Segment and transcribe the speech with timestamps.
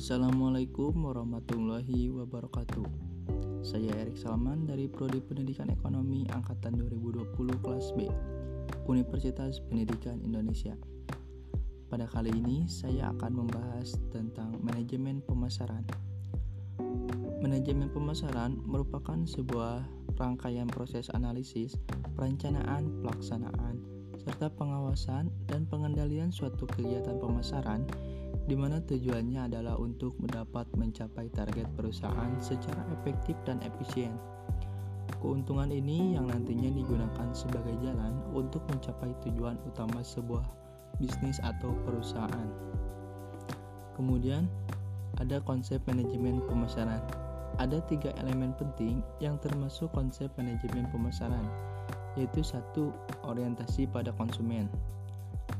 [0.00, 2.88] Assalamualaikum warahmatullahi wabarakatuh.
[3.60, 8.08] Saya Erik Salman dari Prodi Pendidikan Ekonomi angkatan 2020 kelas B,
[8.88, 10.72] Universitas Pendidikan Indonesia.
[11.92, 15.84] Pada kali ini saya akan membahas tentang manajemen pemasaran.
[17.44, 19.84] Manajemen pemasaran merupakan sebuah
[20.16, 21.76] rangkaian proses analisis,
[22.16, 27.88] perencanaan, pelaksanaan, serta pengawasan dan pengendalian suatu kegiatan pemasaran
[28.44, 34.12] di mana tujuannya adalah untuk mendapat mencapai target perusahaan secara efektif dan efisien.
[35.20, 40.44] Keuntungan ini yang nantinya digunakan sebagai jalan untuk mencapai tujuan utama sebuah
[41.00, 42.48] bisnis atau perusahaan.
[43.96, 44.48] Kemudian,
[45.20, 47.04] ada konsep manajemen pemasaran.
[47.60, 51.44] Ada tiga elemen penting yang termasuk konsep manajemen pemasaran,
[52.18, 52.90] yaitu satu,
[53.26, 54.66] orientasi pada konsumen.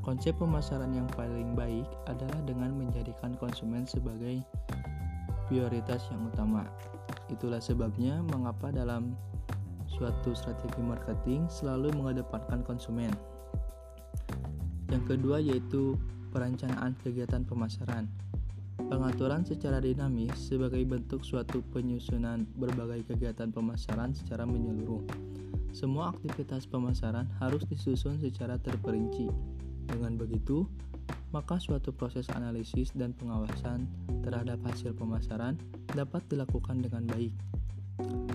[0.00, 4.40] Konsep pemasaran yang paling baik adalah dengan menjadikan konsumen sebagai
[5.50, 6.64] prioritas yang utama.
[7.28, 9.18] Itulah sebabnya mengapa dalam
[9.90, 13.12] suatu strategi marketing selalu mengedepankan konsumen.
[14.88, 15.98] Yang kedua yaitu
[16.30, 18.06] perencanaan kegiatan pemasaran.
[18.80, 25.29] Pengaturan secara dinamis sebagai bentuk suatu penyusunan berbagai kegiatan pemasaran secara menyeluruh.
[25.80, 29.32] Semua aktivitas pemasaran harus disusun secara terperinci
[29.88, 30.68] dengan begitu,
[31.32, 33.88] maka suatu proses analisis dan pengawasan
[34.20, 35.56] terhadap hasil pemasaran
[35.96, 37.32] dapat dilakukan dengan baik.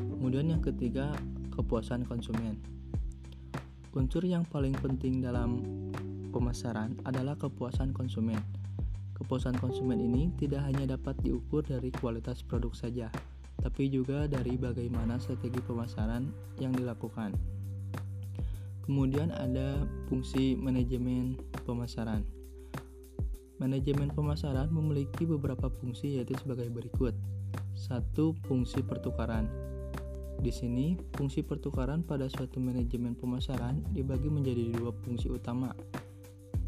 [0.10, 1.14] Kemudian yang ketiga,
[1.54, 2.58] kepuasan konsumen.
[3.94, 5.62] Unsur yang paling penting dalam
[6.34, 8.42] pemasaran adalah kepuasan konsumen.
[9.22, 13.14] Kepuasan konsumen ini tidak hanya dapat diukur dari kualitas produk saja,
[13.66, 16.30] tapi juga dari bagaimana strategi pemasaran
[16.62, 17.34] yang dilakukan.
[18.86, 22.22] Kemudian ada fungsi manajemen pemasaran.
[23.58, 27.18] Manajemen pemasaran memiliki beberapa fungsi yaitu sebagai berikut.
[27.74, 29.50] Satu, fungsi pertukaran.
[30.38, 35.74] Di sini, fungsi pertukaran pada suatu manajemen pemasaran dibagi menjadi dua fungsi utama,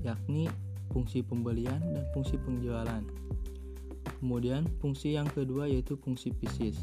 [0.01, 0.49] yakni
[0.89, 3.05] fungsi pembelian dan fungsi penjualan.
[4.17, 6.77] Kemudian, fungsi yang kedua yaitu fungsi bisnis.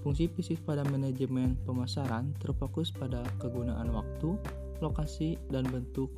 [0.00, 4.38] Fungsi fisik pada manajemen pemasaran terfokus pada kegunaan waktu,
[4.78, 6.08] lokasi, dan bentuk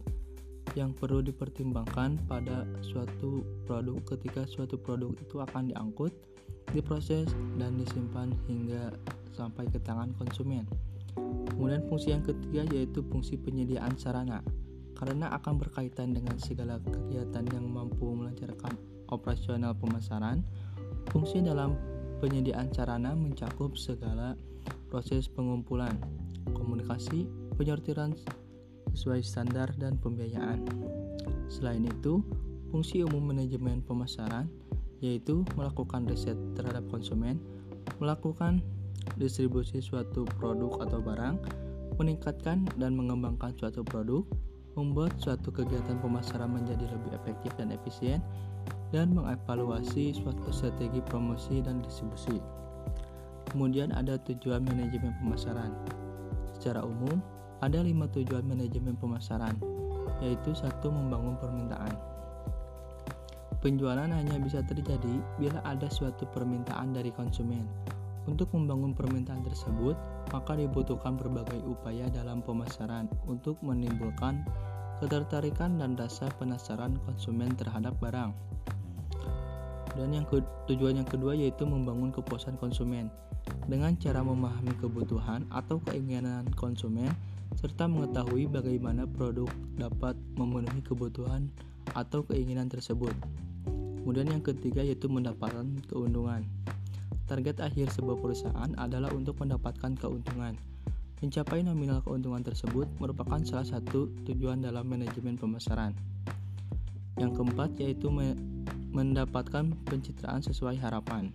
[0.76, 6.12] yang perlu dipertimbangkan pada suatu produk ketika suatu produk itu akan diangkut,
[6.76, 8.92] diproses, dan disimpan hingga
[9.32, 10.68] sampai ke tangan konsumen.
[11.56, 14.44] Kemudian fungsi yang ketiga yaitu fungsi penyediaan sarana
[14.94, 20.44] karena akan berkaitan dengan segala kegiatan yang mampu melancarkan operasional pemasaran.
[21.08, 21.76] Fungsi dalam
[22.18, 24.34] Penyediaan sarana mencakup segala
[24.90, 25.94] proses pengumpulan,
[26.50, 28.10] komunikasi, penyortiran
[28.90, 30.66] sesuai standar dan pembiayaan.
[31.46, 32.18] Selain itu,
[32.74, 34.50] fungsi umum manajemen pemasaran
[34.98, 37.38] yaitu melakukan riset terhadap konsumen,
[38.02, 38.58] melakukan
[39.14, 41.38] distribusi suatu produk atau barang,
[42.02, 44.26] meningkatkan dan mengembangkan suatu produk,
[44.74, 48.18] membuat suatu kegiatan pemasaran menjadi lebih efektif dan efisien,
[48.94, 52.40] dan mengevaluasi suatu strategi promosi dan distribusi.
[53.48, 55.72] Kemudian ada tujuan manajemen pemasaran.
[56.56, 57.20] Secara umum,
[57.64, 59.56] ada lima tujuan manajemen pemasaran,
[60.20, 61.96] yaitu satu membangun permintaan.
[63.58, 67.66] Penjualan hanya bisa terjadi bila ada suatu permintaan dari konsumen.
[68.28, 69.96] Untuk membangun permintaan tersebut,
[70.30, 74.44] maka dibutuhkan berbagai upaya dalam pemasaran untuk menimbulkan
[74.98, 78.34] ketertarikan dan rasa penasaran konsumen terhadap barang.
[79.98, 80.26] Dan yang
[80.70, 83.10] tujuan yang kedua yaitu membangun kepuasan konsumen
[83.66, 87.10] dengan cara memahami kebutuhan atau keinginan konsumen
[87.58, 91.50] serta mengetahui bagaimana produk dapat memenuhi kebutuhan
[91.96, 93.14] atau keinginan tersebut.
[94.04, 96.46] Kemudian yang ketiga yaitu mendapatkan keuntungan.
[97.28, 100.56] Target akhir sebuah perusahaan adalah untuk mendapatkan keuntungan.
[101.18, 105.90] Mencapai nominal keuntungan tersebut merupakan salah satu tujuan dalam manajemen pemasaran.
[107.18, 108.06] Yang keempat yaitu
[108.94, 111.34] mendapatkan pencitraan sesuai harapan.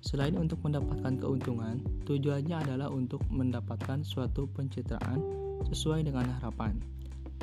[0.00, 5.20] Selain untuk mendapatkan keuntungan, tujuannya adalah untuk mendapatkan suatu pencitraan
[5.68, 6.80] sesuai dengan harapan.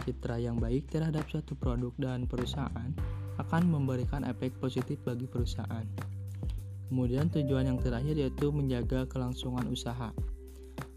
[0.09, 2.89] Citra yang baik terhadap suatu produk dan perusahaan
[3.37, 5.85] akan memberikan efek positif bagi perusahaan.
[6.89, 10.09] Kemudian tujuan yang terakhir yaitu menjaga kelangsungan usaha.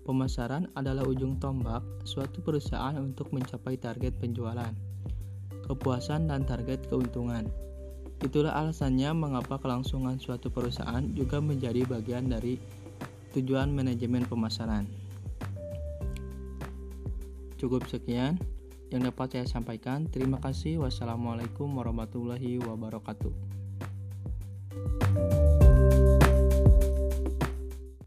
[0.03, 4.75] Pemasaran adalah ujung tombak suatu perusahaan untuk mencapai target penjualan,
[5.71, 7.47] kepuasan dan target keuntungan.
[8.19, 12.59] Itulah alasannya mengapa kelangsungan suatu perusahaan juga menjadi bagian dari
[13.31, 14.91] tujuan manajemen pemasaran.
[17.63, 18.43] Cukup sekian
[18.91, 20.11] yang dapat saya sampaikan.
[20.11, 20.83] Terima kasih.
[20.83, 23.62] Wassalamualaikum warahmatullahi wabarakatuh.